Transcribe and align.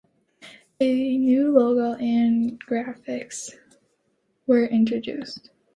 A 0.79 1.15
new 1.19 1.51
logo 1.51 1.93
and 2.03 2.59
graphics 2.65 3.51
were 4.47 4.65
introduced. 4.65 5.51